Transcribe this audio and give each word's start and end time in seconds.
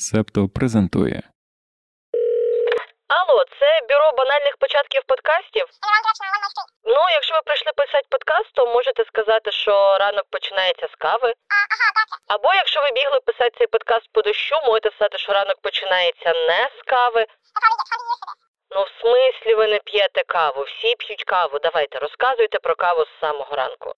Септо 0.00 0.48
презентує. 0.48 1.22
Алло, 3.08 3.44
це 3.58 3.68
бюро 3.88 4.12
банальних 4.18 4.56
початків 4.56 5.02
подкастів? 5.06 5.66
Ну, 6.84 7.00
якщо 7.18 7.34
ви 7.34 7.40
прийшли 7.46 7.72
писати 7.76 8.06
подкаст, 8.10 8.50
то 8.54 8.66
можете 8.66 9.04
сказати, 9.04 9.52
що 9.52 9.98
ранок 9.98 10.24
починається 10.30 10.86
з 10.92 10.94
кави. 10.98 11.34
Або 12.26 12.54
якщо 12.54 12.82
ви 12.82 12.90
бігли 12.90 13.20
писати 13.26 13.50
цей 13.58 13.66
подкаст 13.66 14.06
по 14.12 14.22
дощу, 14.22 14.56
можете 14.66 14.90
сказати, 14.90 15.18
що 15.18 15.32
ранок 15.32 15.60
починається 15.62 16.28
не 16.48 16.68
з 16.78 16.82
кави. 16.90 17.26
Ну, 18.74 18.82
в 18.82 18.90
смислі 19.00 19.54
ви 19.54 19.66
не 19.66 19.78
п'єте 19.78 20.22
каву, 20.26 20.62
всі 20.62 20.94
п'ють 20.94 21.24
каву. 21.24 21.58
Давайте, 21.62 21.98
розказуйте 21.98 22.58
про 22.58 22.74
каву 22.74 23.04
з 23.04 23.20
самого 23.20 23.56
ранку. 23.56 23.94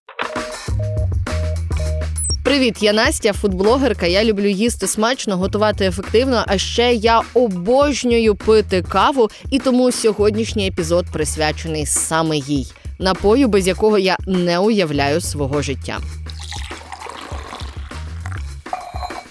Привіт, 2.53 2.83
я 2.83 2.93
Настя, 2.93 3.33
фудблогерка. 3.33 4.05
Я 4.05 4.23
люблю 4.23 4.47
їсти 4.47 4.87
смачно, 4.87 5.37
готувати 5.37 5.85
ефективно. 5.85 6.43
А 6.47 6.57
ще 6.57 6.93
я 6.93 7.21
обожнюю 7.33 8.35
пити 8.35 8.81
каву, 8.81 9.29
і 9.49 9.59
тому 9.59 9.91
сьогоднішній 9.91 10.67
епізод 10.67 11.05
присвячений 11.13 11.85
саме 11.85 12.37
їй, 12.37 12.67
напою, 12.99 13.47
без 13.47 13.67
якого 13.67 13.97
я 13.97 14.17
не 14.27 14.59
уявляю 14.59 15.21
свого 15.21 15.61
життя. 15.61 15.99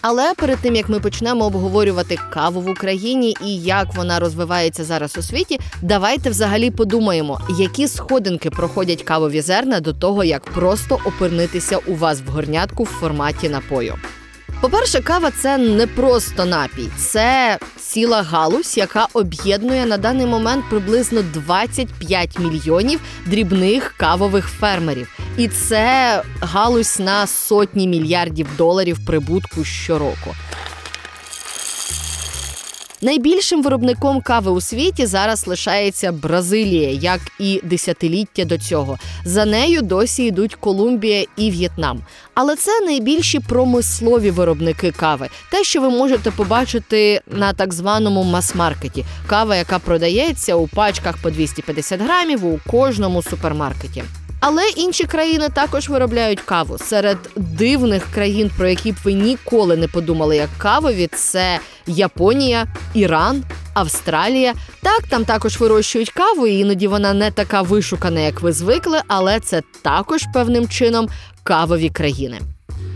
Але 0.03 0.35
перед 0.35 0.59
тим 0.59 0.77
як 0.77 0.89
ми 0.89 1.01
почнемо 1.01 1.45
обговорювати 1.45 2.19
каву 2.31 2.61
в 2.61 2.69
Україні 2.69 3.37
і 3.45 3.57
як 3.57 3.95
вона 3.95 4.21
розвивається 4.21 4.85
зараз 4.85 5.19
у 5.19 5.23
світі, 5.23 5.61
давайте 5.83 6.31
взагалі 6.31 6.71
подумаємо, 6.71 7.41
які 7.59 7.89
сходинки 7.89 8.51
проходять 8.51 9.03
кавові 9.03 9.41
зерна 9.41 9.81
до 9.81 9.93
того, 9.93 10.25
як 10.25 10.45
просто 10.45 10.99
опинитися 11.05 11.79
у 11.87 11.95
вас 11.95 12.21
в 12.27 12.31
горнятку 12.31 12.83
в 12.83 12.87
форматі 12.87 13.49
напою. 13.49 13.95
По-перше, 14.61 15.01
кава 15.01 15.31
це 15.31 15.59
не 15.59 15.87
просто 15.87 16.45
напій, 16.45 16.89
це 16.97 17.59
ціла 17.81 18.23
галузь, 18.23 18.77
яка 18.79 19.07
об'єднує 19.13 19.87
на 19.87 19.97
даний 19.97 20.27
момент 20.27 20.65
приблизно 20.71 21.23
25 21.35 22.39
мільйонів 22.39 23.01
дрібних 23.27 23.95
кавових 23.97 24.47
фермерів. 24.47 25.19
І 25.37 25.49
це 25.49 26.23
галузь 26.41 27.01
на 27.01 27.27
сотні 27.27 27.89
мільярдів 27.89 28.47
доларів 28.59 28.99
прибутку 29.07 29.65
щороку. 29.65 30.35
Найбільшим 33.05 33.63
виробником 33.63 34.21
кави 34.21 34.51
у 34.51 34.61
світі 34.61 35.07
зараз 35.07 35.47
лишається 35.47 36.13
Бразилія, 36.13 36.91
як 36.91 37.21
і 37.39 37.61
десятиліття 37.65 38.45
до 38.45 38.59
цього. 38.59 38.99
За 39.25 39.45
нею 39.45 39.83
досі 39.83 40.25
йдуть 40.25 40.55
Колумбія 40.55 41.25
і 41.37 41.51
В'єтнам. 41.51 42.01
Але 42.35 42.57
це 42.57 42.81
найбільші 42.81 43.41
промислові 43.41 44.31
виробники 44.31 44.91
кави, 44.91 45.29
те, 45.51 45.65
що 45.65 45.81
ви 45.81 45.91
можете 45.91 46.31
побачити 46.31 47.21
на 47.27 47.53
так 47.53 47.73
званому 47.73 48.23
мас-маркеті. 48.25 49.05
Кава, 49.27 49.57
яка 49.57 49.79
продається 49.79 50.55
у 50.55 50.67
пачках 50.67 51.17
по 51.23 51.31
250 51.31 52.01
грамів 52.01 52.47
у 52.47 52.61
кожному 52.71 53.23
супермаркеті. 53.23 54.03
Але 54.45 54.69
інші 54.77 55.05
країни 55.05 55.49
також 55.49 55.89
виробляють 55.89 56.41
каву. 56.41 56.79
Серед 56.79 57.19
дивних 57.37 58.07
країн, 58.15 58.51
про 58.59 58.69
які 58.69 58.93
б 58.93 58.97
ви 59.05 59.13
ніколи 59.13 59.77
не 59.77 59.89
подумали, 59.89 60.37
як 60.37 60.49
кавові, 60.59 61.07
це 61.07 61.59
Японія, 61.87 62.67
Іран, 62.95 63.45
Австралія. 63.75 64.55
Так, 64.83 65.03
там 65.09 65.25
також 65.25 65.61
вирощують 65.61 66.11
каву, 66.11 66.47
і 66.47 66.59
іноді 66.59 66.87
вона 66.87 67.13
не 67.13 67.31
така 67.31 67.63
вишукана, 67.63 68.21
як 68.21 68.41
ви 68.41 68.53
звикли, 68.53 69.01
але 69.09 69.41
це 69.41 69.63
також 69.83 70.23
певним 70.35 70.69
чином 70.69 71.09
кавові 71.43 71.89
країни. 71.89 72.41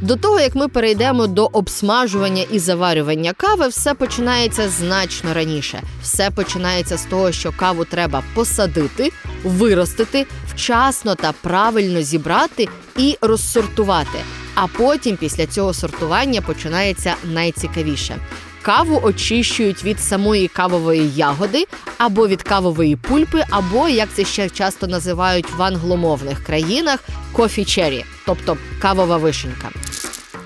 До 0.01 0.17
того 0.17 0.41
як 0.41 0.55
ми 0.55 0.69
перейдемо 0.69 1.27
до 1.27 1.47
обсмажування 1.53 2.45
і 2.53 2.59
заварювання 2.59 3.33
кави, 3.33 3.69
все 3.69 3.95
починається 3.95 4.69
значно 4.69 5.35
раніше. 5.35 5.83
Все 6.03 6.31
починається 6.31 6.97
з 6.97 7.05
того, 7.05 7.33
що 7.33 7.53
каву 7.57 7.85
треба 7.85 8.23
посадити, 8.35 9.13
виростити, 9.45 10.27
вчасно 10.55 11.15
та 11.15 11.33
правильно 11.43 12.03
зібрати 12.03 12.69
і 12.97 13.19
розсортувати. 13.21 14.19
А 14.55 14.67
потім, 14.67 15.17
після 15.17 15.47
цього 15.47 15.75
сортування, 15.75 16.41
починається 16.43 17.15
найцікавіше. 17.25 18.17
Каву 18.63 19.01
очищують 19.03 19.85
від 19.85 20.01
самої 20.01 20.49
кавової 20.49 21.11
ягоди 21.15 21.67
або 21.99 22.29
від 22.29 22.43
кавової 22.43 22.97
пульпи, 22.97 23.45
або 23.51 23.89
як 23.89 24.09
це 24.15 24.25
ще 24.25 24.49
часто 24.49 24.87
називають 24.87 25.51
в 25.57 25.63
англомовних 25.63 26.45
країнах 26.45 27.01
кофі-чері, 27.37 28.05
тобто 28.27 28.57
кавова 28.79 29.17
вишенька. 29.17 29.71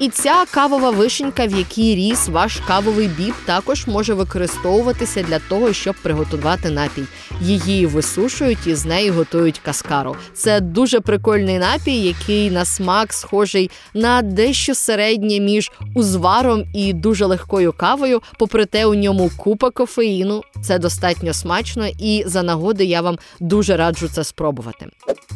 І 0.00 0.08
ця 0.08 0.44
кавова 0.50 0.90
вишенька, 0.90 1.46
в 1.46 1.58
якій 1.58 1.94
ріс 1.94 2.28
ваш 2.28 2.60
кавовий 2.66 3.08
біб, 3.08 3.34
також 3.44 3.86
може 3.86 4.14
використовуватися 4.14 5.22
для 5.22 5.38
того, 5.38 5.72
щоб 5.72 5.94
приготувати 6.02 6.70
напій. 6.70 7.02
Її 7.40 7.86
висушують 7.86 8.66
і 8.66 8.74
з 8.74 8.84
неї 8.84 9.10
готують 9.10 9.58
каскару. 9.58 10.16
Це 10.34 10.60
дуже 10.60 11.00
прикольний 11.00 11.58
напій, 11.58 12.00
який 12.00 12.50
на 12.50 12.64
смак 12.64 13.12
схожий 13.12 13.70
на 13.94 14.22
дещо 14.22 14.74
середнє 14.74 15.40
між 15.40 15.70
узваром 15.94 16.64
і 16.74 16.92
дуже 16.92 17.24
легкою 17.24 17.72
кавою. 17.72 18.22
Попри 18.38 18.64
те, 18.64 18.86
у 18.86 18.94
ньому 18.94 19.30
купа 19.36 19.70
кофеїну. 19.70 20.42
Це 20.62 20.78
достатньо 20.78 21.34
смачно, 21.34 21.86
і 21.98 22.24
за 22.26 22.42
нагоди 22.42 22.84
я 22.84 23.00
вам 23.00 23.18
дуже 23.40 23.76
раджу 23.76 24.08
це 24.08 24.24
спробувати. 24.24 24.86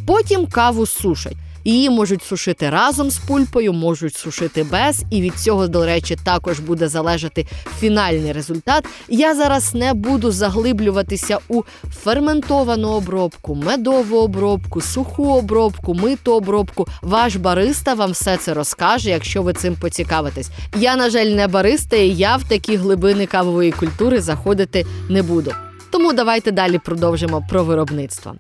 Потім 0.07 0.47
каву 0.47 0.87
сушать. 0.87 1.37
Її 1.65 1.91
можуть 1.91 2.23
сушити 2.23 2.71
разом 2.71 3.11
з 3.11 3.19
пульпою, 3.19 3.73
можуть 3.73 4.17
сушити 4.17 4.65
без, 4.65 5.05
і 5.11 5.21
від 5.21 5.35
цього, 5.35 5.69
до 5.69 5.87
речі, 5.87 6.17
також 6.25 6.61
буде 6.61 6.89
залежати 6.89 7.47
фінальний 7.79 8.33
результат. 8.33 8.85
Я 9.09 9.35
зараз 9.35 9.75
не 9.75 9.95
буду 9.95 10.31
заглиблюватися 10.31 11.39
у 11.49 11.63
ферментовану 12.03 12.89
обробку, 12.89 13.55
медову 13.55 14.19
обробку, 14.19 14.81
суху 14.81 15.33
обробку, 15.33 15.95
миту 15.95 16.35
обробку. 16.35 16.89
Ваш 17.03 17.37
бариста 17.37 17.95
вам 17.95 18.11
все 18.11 18.37
це 18.37 18.55
розкаже, 18.55 19.11
якщо 19.11 19.43
ви 19.43 19.53
цим 19.53 19.75
поцікавитесь. 19.75 20.51
Я, 20.77 20.97
на 20.97 21.11
жаль, 21.11 21.27
не 21.27 21.49
бариста, 21.49 21.97
і 21.97 22.09
я 22.09 22.37
в 22.37 22.45
такі 22.49 22.77
глибини 22.77 23.27
кавової 23.27 23.73
культури 23.73 24.21
заходити 24.21 24.87
не 25.09 25.23
буду. 25.23 25.53
Тому 25.91 26.13
давайте 26.13 26.51
далі 26.51 26.79
продовжимо 26.79 27.47
про 27.51 27.65
виробництво. 27.65 28.35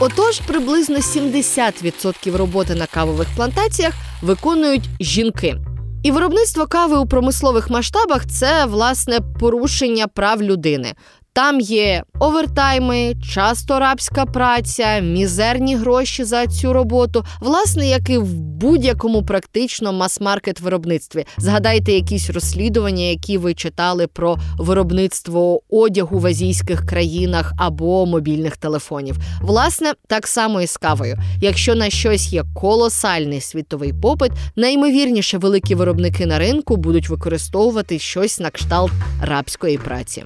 Отож, 0.00 0.40
приблизно 0.40 0.96
70% 0.96 2.36
роботи 2.36 2.74
на 2.74 2.86
кавових 2.86 3.28
плантаціях 3.36 3.94
виконують 4.22 4.88
жінки. 5.00 5.56
І 6.02 6.10
виробництво 6.10 6.66
кави 6.66 6.98
у 6.98 7.06
промислових 7.06 7.70
масштабах 7.70 8.26
це 8.26 8.64
власне 8.66 9.18
порушення 9.40 10.06
прав 10.06 10.42
людини. 10.42 10.94
Там 11.36 11.60
є 11.60 12.02
овертайми, 12.18 13.14
часто 13.34 13.78
рабська 13.78 14.26
праця, 14.26 15.00
мізерні 15.00 15.76
гроші 15.76 16.24
за 16.24 16.46
цю 16.46 16.72
роботу, 16.72 17.24
власне, 17.40 17.88
як 17.88 18.10
і 18.10 18.18
в 18.18 18.34
будь-якому 18.34 19.22
практично 19.22 19.92
мас-маркет 19.92 20.60
виробництві. 20.60 21.26
Згадайте 21.38 21.92
якісь 21.92 22.30
розслідування, 22.30 23.04
які 23.04 23.38
ви 23.38 23.54
читали 23.54 24.06
про 24.06 24.38
виробництво 24.58 25.60
одягу 25.70 26.18
в 26.18 26.26
азійських 26.26 26.86
країнах 26.86 27.52
або 27.58 28.06
мобільних 28.06 28.56
телефонів. 28.56 29.16
Власне, 29.40 29.92
так 30.06 30.26
само 30.26 30.60
і 30.60 30.66
з 30.66 30.76
кавою. 30.76 31.18
Якщо 31.40 31.74
на 31.74 31.90
щось 31.90 32.32
є 32.32 32.44
колосальний 32.54 33.40
світовий 33.40 33.92
попит, 33.92 34.32
найімовірніше 34.56 35.38
великі 35.38 35.74
виробники 35.74 36.26
на 36.26 36.38
ринку 36.38 36.76
будуть 36.76 37.08
використовувати 37.08 37.98
щось 37.98 38.40
на 38.40 38.50
кшталт 38.50 38.92
рабської 39.22 39.78
праці. 39.78 40.24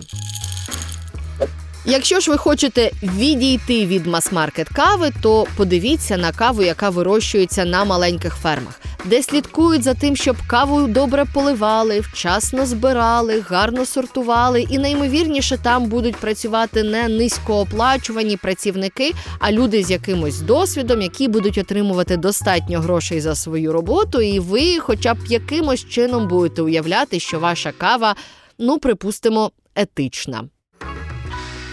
Якщо 1.85 2.21
ж 2.21 2.31
ви 2.31 2.37
хочете 2.37 2.91
відійти 3.03 3.87
від 3.87 4.07
мас-маркет 4.07 4.69
кави, 4.69 5.13
то 5.23 5.47
подивіться 5.57 6.17
на 6.17 6.33
каву, 6.33 6.63
яка 6.63 6.91
вирощується 6.91 7.65
на 7.65 7.85
маленьких 7.85 8.35
фермах, 8.35 8.81
де 9.05 9.23
слідкують 9.23 9.83
за 9.83 9.95
тим, 9.95 10.17
щоб 10.17 10.37
каву 10.47 10.87
добре 10.87 11.25
поливали, 11.35 12.01
вчасно 12.01 12.67
збирали, 12.67 13.41
гарно 13.41 13.87
сортували, 13.87 14.61
і 14.71 14.79
наймовірніше 14.79 15.59
там 15.59 15.87
будуть 15.87 16.17
працювати 16.17 16.83
не 16.83 17.09
низькооплачувані 17.09 18.37
працівники, 18.37 19.13
а 19.39 19.53
люди 19.53 19.85
з 19.85 19.91
якимось 19.91 20.41
досвідом, 20.41 21.03
які 21.03 21.29
будуть 21.29 21.59
отримувати 21.59 22.17
достатньо 22.17 22.81
грошей 22.81 23.21
за 23.21 23.35
свою 23.35 23.73
роботу, 23.73 24.21
і 24.21 24.41
ви, 24.41 24.79
хоча 24.79 25.15
б 25.15 25.19
якимось 25.29 25.89
чином, 25.89 26.29
будете 26.29 26.63
уявляти, 26.63 27.21
що 27.21 27.41
ваша 27.41 27.73
кава, 27.73 28.17
ну 28.59 28.79
припустимо, 28.79 29.51
етична. 29.75 30.45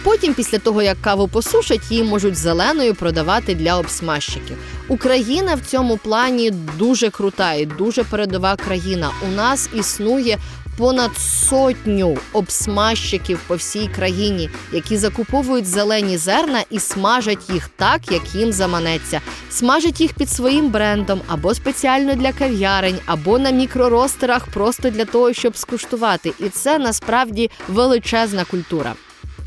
Потім, 0.04 0.34
після 0.34 0.58
того 0.58 0.82
як 0.82 1.00
каву 1.00 1.28
посушать, 1.28 1.90
її 1.90 2.04
можуть 2.04 2.36
зеленою 2.36 2.94
продавати 2.94 3.54
для 3.54 3.78
обсмажчиків. 3.78 4.56
Україна 4.88 5.54
в 5.54 5.60
цьому 5.60 5.96
плані 5.96 6.50
дуже 6.50 7.10
крута 7.10 7.52
і 7.52 7.66
дуже 7.66 8.04
передова 8.04 8.56
країна. 8.56 9.10
У 9.28 9.36
нас 9.36 9.68
існує 9.74 10.38
понад 10.78 11.10
сотню 11.18 12.18
обсмажчиків 12.32 13.40
по 13.46 13.56
всій 13.56 13.88
країні, 13.88 14.50
які 14.72 14.96
закуповують 14.96 15.66
зелені 15.66 16.16
зерна 16.16 16.64
і 16.70 16.78
смажать 16.78 17.50
їх 17.50 17.70
так, 17.76 18.12
як 18.12 18.34
їм 18.34 18.52
заманеться. 18.52 19.20
Смажать 19.50 20.00
їх 20.00 20.14
під 20.14 20.30
своїм 20.30 20.70
брендом 20.70 21.20
або 21.28 21.54
спеціально 21.54 22.14
для 22.14 22.32
кав'ярень, 22.32 22.98
або 23.06 23.38
на 23.38 23.50
мікроростерах, 23.50 24.46
просто 24.46 24.90
для 24.90 25.04
того, 25.04 25.32
щоб 25.32 25.56
скуштувати. 25.56 26.32
І 26.38 26.48
це 26.48 26.78
насправді 26.78 27.50
величезна 27.68 28.44
культура. 28.44 28.94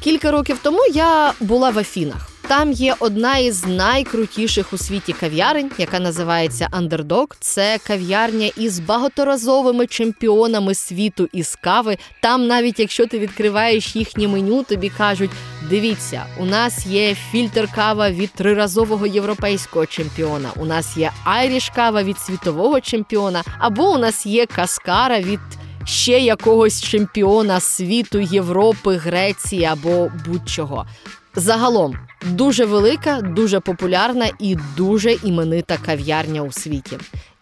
Кілька 0.04 0.32
років 0.32 0.60
тому 0.64 0.80
я 0.94 1.34
була 1.40 1.70
в 1.70 1.80
Афінах. 1.80 2.28
Там 2.48 2.72
є 2.72 2.96
одна 3.00 3.38
із 3.38 3.66
найкрутіших 3.66 4.74
у 4.74 4.78
світі 4.78 5.14
кав'ярень, 5.14 5.72
яка 5.78 6.00
називається 6.00 6.70
Underdog. 6.80 7.36
Це 7.40 7.78
кав'ярня 7.88 8.52
із 8.58 8.80
багаторазовими 8.80 9.88
чемпіонами 9.88 10.76
світу 10.76 11.30
із 11.34 11.56
кави. 11.56 11.98
Там, 12.22 12.48
навіть 12.48 12.80
якщо 12.80 13.08
ти 13.08 13.20
відкриваєш 13.20 13.96
їхнє 13.96 14.28
меню, 14.28 14.64
тобі 14.64 14.90
кажуть: 14.90 15.32
дивіться, 15.70 16.26
у 16.40 16.46
нас 16.46 16.86
є 16.86 17.16
фільтр 17.16 17.68
кава 17.76 18.10
від 18.10 18.32
триразового 18.32 19.08
європейського 19.08 19.86
чемпіона. 19.86 20.50
У 20.56 20.66
нас 20.66 20.98
є 20.98 21.12
айріш 21.24 21.70
кава 21.76 22.04
від 22.04 22.20
світового 22.20 22.82
чемпіона, 22.82 23.44
або 23.60 23.92
у 23.92 23.98
нас 23.98 24.26
є 24.26 24.46
каскара 24.46 25.20
від. 25.20 25.40
Ще 25.86 26.20
якогось 26.20 26.82
чемпіона 26.82 27.60
світу, 27.60 28.20
Європи, 28.20 28.96
Греції 28.96 29.66
або 29.66 30.12
будь-чого. 30.26 30.86
Загалом 31.36 31.96
дуже 32.26 32.66
велика, 32.66 33.22
дуже 33.22 33.60
популярна 33.60 34.30
і 34.40 34.58
дуже 34.78 35.12
іменита 35.12 35.78
кав'ярня 35.86 36.42
у 36.42 36.52
світі. 36.52 36.98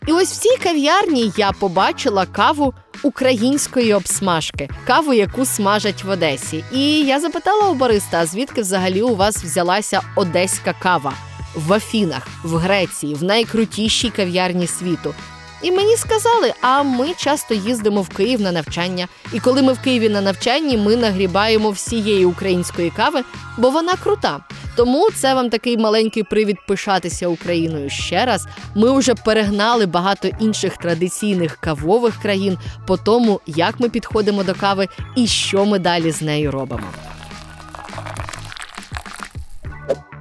І 0.08 0.12
ось 0.12 0.32
в 0.32 0.42
цій 0.42 0.64
кав'ярні 0.64 1.32
я 1.38 1.52
побачила 1.52 2.26
каву 2.26 2.74
української 3.04 3.94
обсмажки, 3.94 4.70
каву, 4.88 5.14
яку 5.14 5.46
смажать 5.46 6.04
в 6.04 6.10
Одесі. 6.10 6.64
І 6.74 7.02
я 7.02 7.20
запитала 7.20 7.70
у 7.70 7.76
Бориста, 7.76 8.20
а 8.20 8.26
звідки 8.26 8.62
взагалі 8.62 9.02
у 9.02 9.16
вас 9.16 9.44
взялася 9.44 10.02
одеська 10.16 10.74
кава 10.80 11.14
в 11.56 11.74
Афінах, 11.74 12.28
в 12.44 12.56
Греції, 12.56 13.16
в 13.16 13.24
найкрутішій 13.24 14.10
кав'ярні 14.10 14.68
світу. 14.68 15.14
І 15.62 15.72
мені 15.72 15.96
сказали, 15.98 16.54
а 16.62 16.84
ми 16.84 17.14
часто 17.18 17.54
їздимо 17.54 18.02
в 18.02 18.10
Київ 18.10 18.42
на 18.42 18.52
навчання. 18.52 19.08
І 19.34 19.40
коли 19.40 19.62
ми 19.62 19.74
в 19.74 19.80
Києві 19.80 20.10
на 20.10 20.22
навчанні, 20.22 20.78
ми 20.78 20.96
нагрібаємо 20.96 21.70
всієї 21.70 22.26
української 22.26 22.90
кави, 22.90 23.24
бо 23.58 23.70
вона 23.70 23.94
крута. 23.96 24.40
Тому 24.76 25.10
це 25.16 25.34
вам 25.34 25.50
такий 25.50 25.78
маленький 25.78 26.24
привід 26.24 26.58
пишатися 26.68 27.28
Україною 27.28 27.90
ще 27.90 28.26
раз. 28.26 28.48
Ми 28.76 29.00
вже 29.00 29.16
перегнали 29.16 29.86
багато 29.86 30.28
інших 30.40 30.78
традиційних 30.78 31.58
кавових 31.58 32.22
країн 32.22 32.58
по 32.88 32.98
тому, 32.98 33.42
як 33.46 33.80
ми 33.80 33.90
підходимо 33.90 34.44
до 34.44 34.54
кави 34.54 34.88
і 35.16 35.28
що 35.28 35.66
ми 35.66 35.80
далі 35.80 36.12
з 36.12 36.22
нею 36.22 36.52
робимо. 36.52 36.84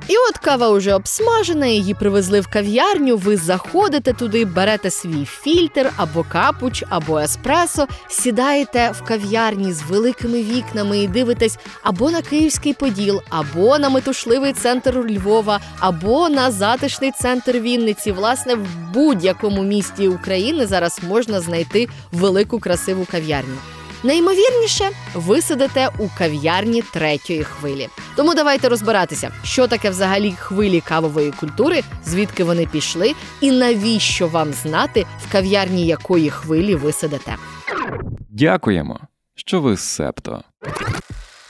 І 0.08 0.14
от 0.30 0.38
кава 0.38 0.70
вже 0.70 0.94
обсмажена, 0.94 1.66
її 1.66 1.94
привезли 1.94 2.40
в 2.40 2.46
кав'ярню. 2.46 3.16
Ви 3.16 3.36
заходите 3.36 4.12
туди, 4.12 4.44
берете 4.44 4.90
свій 4.90 5.24
фільтр 5.24 5.90
або 5.96 6.24
капуч, 6.32 6.84
або 6.88 7.18
еспресо, 7.18 7.86
сідаєте 8.08 8.90
в 8.90 9.02
кав'ярні 9.04 9.72
з 9.72 9.82
великими 9.82 10.42
вікнами 10.42 10.98
і 10.98 11.08
дивитесь 11.08 11.58
або 11.82 12.10
на 12.10 12.22
Київський 12.22 12.72
Поділ, 12.72 13.22
або 13.28 13.78
на 13.78 13.88
метушливий 13.88 14.52
центр 14.52 15.06
Львова, 15.10 15.60
або 15.80 16.28
на 16.28 16.50
затишний 16.50 17.10
центр 17.10 17.58
Вінниці. 17.58 18.12
Власне, 18.12 18.54
в 18.54 18.66
будь-якому 18.94 19.62
місті 19.62 20.08
України 20.08 20.66
зараз 20.66 21.00
можна 21.08 21.40
знайти 21.40 21.88
велику 22.12 22.58
красиву 22.60 23.06
кав'ярню. 23.10 23.77
Найімовірніше, 24.02 24.90
ви 25.14 25.42
сидите 25.42 25.88
у 25.98 26.08
кав'ярні 26.18 26.82
третьої 26.82 27.44
хвилі. 27.44 27.88
Тому 28.16 28.34
давайте 28.34 28.68
розбиратися, 28.68 29.32
що 29.44 29.66
таке 29.66 29.90
взагалі 29.90 30.32
хвилі 30.32 30.80
кавової 30.80 31.30
культури, 31.30 31.80
звідки 32.04 32.44
вони 32.44 32.66
пішли, 32.66 33.14
і 33.40 33.50
навіщо 33.50 34.28
вам 34.28 34.52
знати, 34.52 35.06
в 35.28 35.32
кав'ярні 35.32 35.86
якої 35.86 36.30
хвилі 36.30 36.74
ви 36.74 36.92
сидите. 36.92 37.36
Дякуємо, 38.30 39.00
що 39.34 39.60
ви 39.60 39.76
септо. 39.76 40.42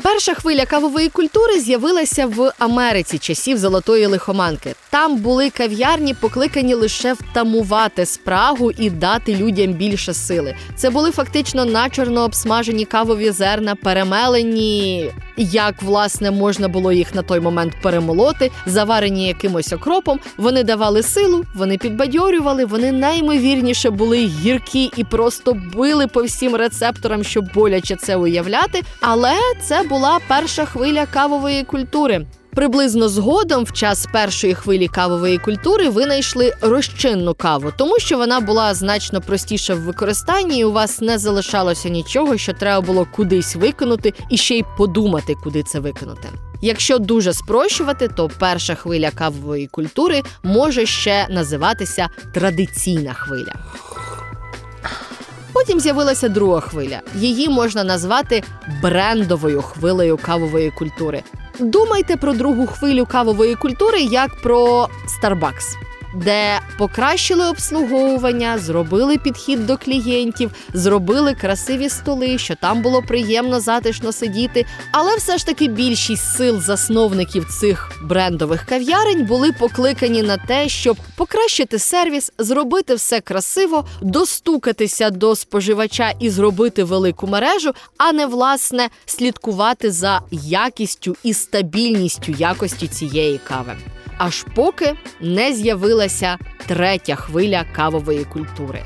Перша 0.03 0.35
хвиля 0.35 0.67
кавової 0.67 1.09
культури 1.09 1.61
з'явилася 1.61 2.27
в 2.27 2.53
Америці 2.59 3.19
часів 3.19 3.59
золотої 3.59 4.07
лихоманки. 4.07 4.75
Там 4.91 5.17
були 5.17 5.51
кав'ярні, 5.51 6.15
покликані 6.15 6.75
лише 6.75 7.13
втамувати 7.13 8.07
спрагу 8.07 8.71
і 8.71 8.91
дати 8.91 9.35
людям 9.35 9.73
більше 9.73 10.15
сили. 10.15 10.57
Це 10.77 10.91
були 10.91 11.11
фактично 11.11 11.65
начерно 11.65 12.25
обсмажені 12.25 12.85
кавові 12.85 13.31
зерна, 13.31 13.75
перемелені, 13.75 15.11
як 15.37 15.83
власне 15.83 16.31
можна 16.31 16.69
було 16.69 16.93
їх 16.93 17.15
на 17.15 17.23
той 17.23 17.41
момент 17.41 17.73
перемолоти, 17.83 18.51
заварені 18.67 19.27
якимось 19.27 19.73
окропом. 19.73 20.21
Вони 20.37 20.65
давали 20.65 21.03
силу, 21.03 21.45
вони 21.55 21.79
підбадьорювали. 21.79 22.65
Вони 22.65 22.93
наймовірніше 22.93 23.91
були 23.91 24.27
гіркі 24.27 24.91
і 24.97 25.05
просто 25.05 25.57
били 25.75 26.07
по 26.07 26.23
всім 26.23 26.57
рецепторам, 26.57 27.25
щоб 27.25 27.53
боляче 27.55 27.97
це 27.97 28.17
уявляти. 28.17 28.83
Але 29.01 29.35
це 29.69 29.83
була 29.89 30.19
перша 30.29 30.65
хвиля 30.65 31.07
кавової 31.07 31.65
культури. 31.65 32.27
Приблизно 32.51 33.09
згодом, 33.09 33.65
в 33.65 33.73
час 33.73 34.07
першої 34.13 34.55
хвилі 34.55 34.89
кавової 34.89 35.39
культури, 35.39 35.89
винайшли 35.89 36.55
розчинну 36.61 37.35
каву, 37.35 37.73
тому 37.79 37.99
що 37.99 38.19
вона 38.19 38.41
була 38.41 38.75
значно 38.75 39.21
простіша 39.21 39.75
в 39.75 39.79
використанні, 39.79 40.59
і 40.59 40.65
у 40.65 40.73
вас 40.73 41.01
не 41.01 41.19
залишалося 41.19 41.89
нічого, 41.89 42.37
що 42.37 42.53
треба 42.53 42.81
було 42.81 43.07
кудись 43.17 43.57
викинути 43.57 44.15
і 44.31 44.37
ще 44.37 44.55
й 44.55 44.65
подумати, 44.77 45.35
куди 45.43 45.63
це 45.63 45.81
викинути. 45.81 46.29
Якщо 46.63 46.99
дуже 46.99 47.33
спрощувати, 47.33 48.09
то 48.09 48.31
перша 48.39 48.75
хвиля 48.75 49.11
кавової 49.11 49.67
культури 49.67 50.23
може 50.43 50.87
ще 50.87 51.27
називатися 51.31 52.09
традиційна 52.35 53.13
хвиля. 53.13 53.55
Потім 55.53 55.81
з'явилася 55.81 56.29
друга 56.29 56.61
хвиля. 56.61 57.01
Її 57.15 57.49
можна 57.49 57.85
назвати 57.85 58.43
брендовою 58.83 59.63
хвилею 59.63 60.19
кавової 60.23 60.71
культури. 60.71 61.23
Думайте 61.61 62.17
про 62.17 62.33
другу 62.33 62.67
хвилю 62.67 63.07
кавової 63.07 63.55
культури 63.55 64.01
як 64.01 64.43
про 64.43 64.89
Starbucks 65.23 65.88
де 66.25 66.61
покращили 66.79 67.49
обслуговування, 67.49 68.59
зробили 68.59 69.19
підхід 69.19 69.67
до 69.67 69.77
клієнтів, 69.77 70.51
зробили 70.75 71.35
красиві 71.35 71.89
столи, 71.89 72.39
що 72.39 72.55
там 72.55 72.83
було 72.83 73.03
приємно 73.03 73.61
затишно 73.61 74.13
сидіти. 74.13 74.67
Але 74.93 75.17
все 75.17 75.39
ж 75.39 75.47
таки 75.47 75.69
більшість 75.69 76.37
сил 76.37 76.61
засновників 76.61 77.47
цих 77.61 77.93
брендових 78.03 78.65
кав'ярень 78.65 79.27
були 79.27 79.53
покликані 79.53 80.23
на 80.23 80.37
те, 80.37 80.69
щоб 80.69 80.97
покращити 81.17 81.79
сервіс, 81.79 82.33
зробити 82.39 82.95
все 82.95 83.21
красиво, 83.21 83.85
достукатися 84.03 85.11
до 85.11 85.37
споживача 85.37 86.13
і 86.21 86.31
зробити 86.31 86.85
велику 86.85 87.27
мережу, 87.27 87.73
а 87.97 88.13
не 88.13 88.27
власне 88.27 88.89
слідкувати 89.07 89.91
за 89.91 90.21
якістю 90.33 91.17
і 91.23 91.35
стабільністю 91.35 92.33
якості 92.33 92.89
цієї 92.89 93.39
кави 93.39 93.77
аж 94.19 94.45
поки 94.55 94.95
не 95.21 95.53
з'явилася 95.53 96.39
третя 96.67 97.15
хвиля 97.15 97.65
кавової 97.77 98.25
культури. 98.25 98.83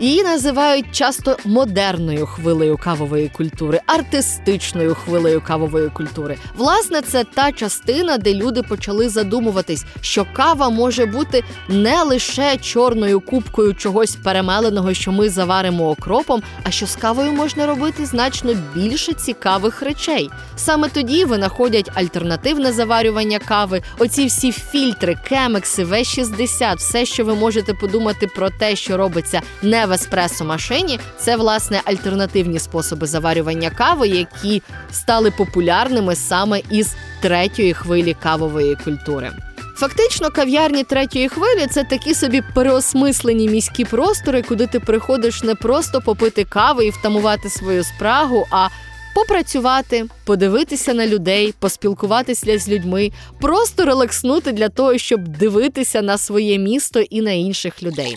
Її 0.00 0.22
називають 0.22 0.86
часто 0.92 1.36
модерною 1.44 2.26
хвилею 2.26 2.76
кавової 2.76 3.28
культури, 3.28 3.80
артистичною 3.86 4.94
хвилею 4.94 5.40
кавової 5.40 5.88
культури. 5.88 6.36
Власне, 6.56 7.02
це 7.02 7.24
та 7.24 7.52
частина, 7.52 8.18
де 8.18 8.34
люди 8.34 8.62
почали 8.62 9.08
задумуватись, 9.08 9.84
що 10.00 10.26
кава 10.32 10.70
може 10.70 11.06
бути 11.06 11.44
не 11.68 12.02
лише 12.02 12.56
чорною 12.56 13.20
кубкою 13.20 13.74
чогось 13.74 14.16
перемеленого, 14.16 14.94
що 14.94 15.12
ми 15.12 15.28
заваримо 15.28 15.90
окропом, 15.90 16.42
а 16.62 16.70
що 16.70 16.86
з 16.86 16.96
кавою 16.96 17.32
можна 17.32 17.66
робити 17.66 18.06
значно 18.06 18.54
більше 18.74 19.12
цікавих 19.12 19.82
речей. 19.82 20.30
Саме 20.56 20.88
тоді 20.88 21.24
винаходять 21.24 21.90
альтернативне 21.94 22.72
заварювання 22.72 23.38
кави, 23.38 23.82
оці 23.98 24.26
всі 24.26 24.52
фільтри, 24.52 25.18
кемекси, 25.28 25.84
В60, 25.84 26.76
все, 26.76 27.06
що 27.06 27.24
ви 27.24 27.34
можете 27.34 27.74
подумати 27.74 28.26
про 28.26 28.50
те, 28.50 28.76
що 28.76 28.96
робиться 28.96 29.40
не 29.62 29.87
в 29.88 29.92
еспресо-машині 29.92 31.00
це 31.18 31.36
власне 31.36 31.80
альтернативні 31.84 32.58
способи 32.58 33.06
заварювання 33.06 33.70
кави, 33.70 34.08
які 34.08 34.62
стали 34.92 35.30
популярними 35.30 36.14
саме 36.14 36.60
із 36.70 36.94
третьої 37.22 37.74
хвилі 37.74 38.16
кавової 38.22 38.76
культури. 38.84 39.32
Фактично, 39.76 40.30
кав'ярні 40.30 40.84
третьої 40.84 41.28
хвилі 41.28 41.66
це 41.70 41.84
такі 41.84 42.14
собі 42.14 42.42
переосмислені 42.54 43.48
міські 43.48 43.84
простори, 43.84 44.42
куди 44.42 44.66
ти 44.66 44.80
приходиш 44.80 45.42
не 45.42 45.54
просто 45.54 46.00
попити 46.00 46.44
кави 46.44 46.86
і 46.86 46.90
втамувати 46.90 47.50
свою 47.50 47.84
спрагу, 47.84 48.46
а 48.50 48.68
попрацювати, 49.14 50.06
подивитися 50.24 50.94
на 50.94 51.06
людей, 51.06 51.54
поспілкуватися 51.58 52.58
з 52.58 52.68
людьми, 52.68 53.10
просто 53.40 53.84
релакснути 53.84 54.52
для 54.52 54.68
того, 54.68 54.98
щоб 54.98 55.28
дивитися 55.28 56.02
на 56.02 56.18
своє 56.18 56.58
місто 56.58 57.00
і 57.00 57.20
на 57.20 57.32
інших 57.32 57.82
людей. 57.82 58.16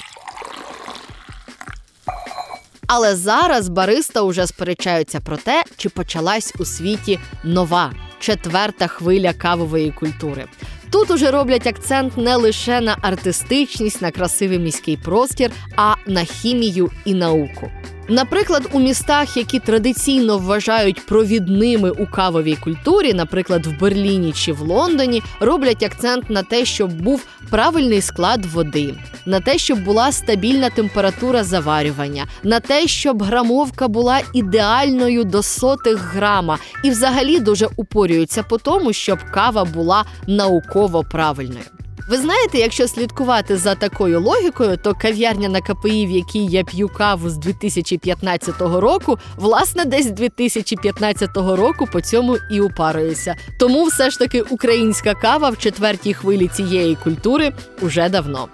Але 2.93 3.15
зараз 3.15 3.69
бариста 3.69 4.21
уже 4.21 4.48
сперечаються 4.48 5.19
про 5.19 5.38
те, 5.38 5.63
чи 5.77 5.89
почалась 5.89 6.53
у 6.60 6.65
світі 6.65 7.19
нова 7.43 7.93
четверта 8.19 8.88
хвиля 8.88 9.33
кавової 9.33 9.91
культури. 9.91 10.45
Тут 10.91 11.12
уже 11.12 11.31
роблять 11.31 11.67
акцент 11.67 12.17
не 12.17 12.36
лише 12.36 12.81
на 12.81 12.98
артистичність, 13.01 14.01
на 14.01 14.12
красивий 14.12 14.60
міський 14.60 14.98
простір, 14.98 15.51
а 15.75 15.95
на 16.07 16.24
хімію 16.24 16.91
і 17.05 17.13
науку. 17.13 17.71
Наприклад, 18.10 18.70
у 18.72 18.79
містах, 18.79 19.38
які 19.38 19.60
традиційно 19.60 20.38
вважають 20.38 21.05
провідними 21.05 21.91
у 21.91 22.08
кавовій 22.08 22.55
культурі, 22.55 23.13
наприклад, 23.13 23.65
в 23.65 23.79
Берліні 23.79 24.31
чи 24.31 24.53
в 24.53 24.62
Лондоні, 24.62 25.22
роблять 25.39 25.84
акцент 25.84 26.29
на 26.29 26.43
те, 26.43 26.65
щоб 26.65 26.91
був 26.91 27.25
правильний 27.50 28.01
склад 28.01 28.46
води, 28.46 28.96
на 29.25 29.39
те, 29.39 29.58
щоб 29.58 29.84
була 29.84 30.12
стабільна 30.12 30.70
температура 30.70 31.43
заварювання, 31.43 32.27
на 32.43 32.60
те, 32.60 32.88
щоб 32.88 33.24
грамовка 33.24 33.88
була 33.88 34.22
ідеальною 34.34 35.24
до 35.24 35.43
сотих 35.43 36.13
грама, 36.13 36.58
і 36.84 36.89
взагалі 36.89 37.39
дуже 37.39 37.67
упорюються 37.75 38.43
по 38.43 38.58
тому, 38.58 38.93
щоб 38.93 39.20
кава 39.31 39.65
була 39.65 40.05
науково 40.27 41.03
правильною. 41.03 41.65
Ви 42.10 42.17
знаєте, 42.17 42.58
якщо 42.58 42.88
слідкувати 42.88 43.58
за 43.58 43.75
такою 43.75 44.22
логікою, 44.22 44.77
то 44.77 44.93
кав'ярня 44.93 45.50
на 45.50 45.62
КПІ, 45.62 46.05
в 46.05 46.12
якій 46.12 46.46
я 46.46 46.63
п'ю 46.63 46.89
каву 46.89 47.29
з 47.29 47.38
2015 47.38 48.62
року, 48.62 49.17
власне, 49.36 49.86
десь 49.86 50.05
з 50.05 50.12
2015 50.12 51.29
року 51.38 51.88
по 51.91 52.01
цьому 52.01 52.38
і 52.51 52.62
упарюється. 52.62 53.36
Тому 53.60 53.86
все 53.86 54.10
ж 54.10 54.20
таки 54.20 54.41
українська 54.41 55.13
кава 55.13 55.50
в 55.50 55.58
четвертій 55.58 56.13
хвилі 56.13 56.48
цієї 56.48 56.96
культури 56.96 57.53
уже 57.81 58.10
давно. 58.10 58.48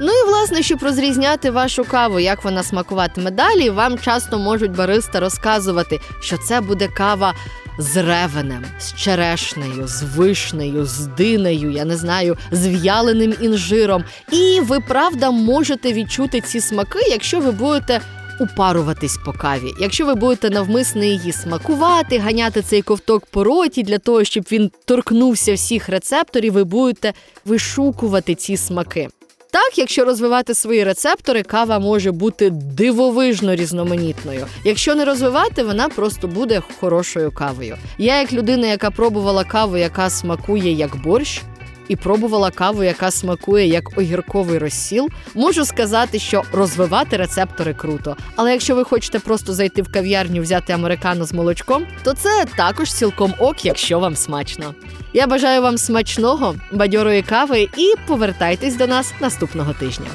Ну 0.00 0.12
і 0.12 0.28
власне, 0.28 0.62
щоб 0.62 0.82
розрізняти 0.82 1.50
вашу 1.50 1.84
каву, 1.84 2.20
як 2.20 2.44
вона 2.44 2.62
смакуватиме 2.62 3.30
далі, 3.30 3.70
вам 3.70 3.98
часто 3.98 4.38
можуть 4.38 4.76
бариста 4.76 5.20
розказувати, 5.20 6.00
що 6.20 6.36
це 6.36 6.60
буде 6.60 6.88
кава 6.88 7.34
з 7.78 7.96
ревенем, 7.96 8.64
з 8.78 8.94
черешнею, 8.94 9.86
з 9.86 10.02
вишнею, 10.02 10.84
з 10.84 11.06
динею, 11.06 11.70
я 11.70 11.84
не 11.84 11.96
знаю, 11.96 12.36
з 12.50 12.66
в'яленим 12.84 13.34
інжиром. 13.40 14.04
І 14.32 14.60
ви 14.60 14.80
правда 14.80 15.30
можете 15.30 15.92
відчути 15.92 16.40
ці 16.40 16.60
смаки, 16.60 16.98
якщо 17.10 17.40
ви 17.40 17.50
будете. 17.50 18.00
Упаруватись 18.40 19.16
по 19.24 19.32
каві. 19.32 19.72
Якщо 19.80 20.06
ви 20.06 20.14
будете 20.14 20.50
навмисно 20.50 21.04
її 21.04 21.32
смакувати, 21.32 22.18
ганяти 22.18 22.62
цей 22.62 22.82
ковток 22.82 23.26
по 23.26 23.44
роті 23.44 23.82
для 23.82 23.98
того, 23.98 24.24
щоб 24.24 24.44
він 24.52 24.70
торкнувся 24.84 25.54
всіх 25.54 25.88
рецепторів, 25.88 26.52
ви 26.52 26.64
будете 26.64 27.12
вишукувати 27.44 28.34
ці 28.34 28.56
смаки. 28.56 29.08
Так, 29.50 29.78
якщо 29.78 30.04
розвивати 30.04 30.54
свої 30.54 30.84
рецептори, 30.84 31.42
кава 31.42 31.78
може 31.78 32.12
бути 32.12 32.50
дивовижно 32.50 33.54
різноманітною. 33.54 34.46
Якщо 34.64 34.94
не 34.94 35.04
розвивати, 35.04 35.62
вона 35.62 35.88
просто 35.88 36.28
буде 36.28 36.62
хорошою 36.80 37.32
кавою. 37.32 37.76
Я, 37.98 38.20
як 38.20 38.32
людина, 38.32 38.66
яка 38.66 38.90
пробувала 38.90 39.44
каву, 39.44 39.76
яка 39.76 40.10
смакує 40.10 40.72
як 40.72 41.02
борщ. 41.02 41.42
І 41.88 41.96
пробувала 41.96 42.50
каву, 42.50 42.84
яка 42.84 43.10
смакує 43.10 43.66
як 43.66 43.98
огірковий 43.98 44.58
розсіл. 44.58 45.08
Можу 45.34 45.64
сказати, 45.64 46.18
що 46.18 46.42
розвивати 46.52 47.16
рецептори 47.16 47.74
круто. 47.74 48.16
Але 48.36 48.52
якщо 48.52 48.74
ви 48.74 48.84
хочете 48.84 49.18
просто 49.18 49.52
зайти 49.52 49.82
в 49.82 49.92
кав'ярню, 49.92 50.42
взяти 50.42 50.72
американо 50.72 51.24
з 51.24 51.32
молочком, 51.32 51.86
то 52.02 52.12
це 52.12 52.44
також 52.56 52.92
цілком 52.92 53.34
ок, 53.38 53.64
якщо 53.64 53.98
вам 53.98 54.16
смачно. 54.16 54.74
Я 55.12 55.26
бажаю 55.26 55.62
вам 55.62 55.78
смачного, 55.78 56.54
бадьорої 56.72 57.22
кави 57.22 57.68
і 57.76 57.94
повертайтесь 58.06 58.76
до 58.76 58.86
нас 58.86 59.12
наступного 59.20 59.72
тижня. 59.72 60.06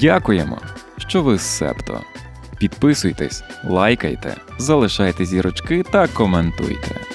Дякуємо, 0.00 0.58
що 0.98 1.22
ви 1.22 1.38
з 1.38 1.42
Септо. 1.42 2.00
Підписуйтесь, 2.58 3.42
лайкайте, 3.64 4.36
залишайте 4.58 5.24
зірочки 5.24 5.84
та 5.92 6.08
коментуйте. 6.08 7.13